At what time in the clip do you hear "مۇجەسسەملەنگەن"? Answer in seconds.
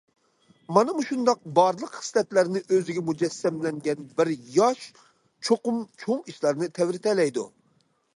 3.09-4.01